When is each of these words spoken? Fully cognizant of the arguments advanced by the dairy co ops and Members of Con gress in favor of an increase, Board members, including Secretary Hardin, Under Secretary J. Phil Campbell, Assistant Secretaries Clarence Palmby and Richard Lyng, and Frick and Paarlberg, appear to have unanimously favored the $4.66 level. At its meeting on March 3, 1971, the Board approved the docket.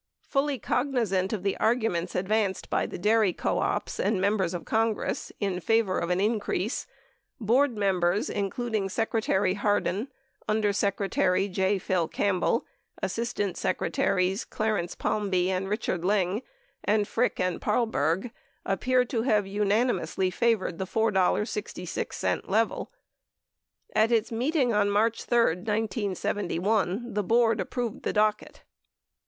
Fully 0.23 0.57
cognizant 0.57 1.31
of 1.31 1.43
the 1.43 1.55
arguments 1.57 2.15
advanced 2.15 2.71
by 2.71 2.87
the 2.87 2.97
dairy 2.97 3.33
co 3.33 3.59
ops 3.59 3.99
and 3.99 4.19
Members 4.19 4.55
of 4.55 4.65
Con 4.65 4.95
gress 4.95 5.31
in 5.39 5.59
favor 5.59 5.99
of 5.99 6.09
an 6.09 6.19
increase, 6.19 6.87
Board 7.39 7.77
members, 7.77 8.27
including 8.27 8.89
Secretary 8.89 9.53
Hardin, 9.53 10.07
Under 10.47 10.73
Secretary 10.73 11.47
J. 11.47 11.77
Phil 11.77 12.07
Campbell, 12.07 12.65
Assistant 13.03 13.55
Secretaries 13.57 14.43
Clarence 14.43 14.95
Palmby 14.95 15.49
and 15.51 15.69
Richard 15.69 16.01
Lyng, 16.03 16.41
and 16.83 17.07
Frick 17.07 17.39
and 17.39 17.61
Paarlberg, 17.61 18.31
appear 18.65 19.05
to 19.05 19.21
have 19.21 19.45
unanimously 19.45 20.31
favored 20.31 20.79
the 20.79 20.85
$4.66 20.85 22.49
level. 22.49 22.91
At 23.95 24.11
its 24.11 24.31
meeting 24.31 24.73
on 24.73 24.89
March 24.89 25.25
3, 25.25 25.57
1971, 25.57 27.13
the 27.13 27.21
Board 27.21 27.61
approved 27.61 28.01
the 28.01 28.13
docket. 28.13 28.63